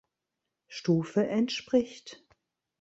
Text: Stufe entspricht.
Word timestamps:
Stufe 0.67 1.27
entspricht. 1.27 2.23